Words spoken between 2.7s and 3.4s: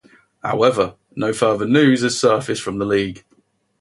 the league.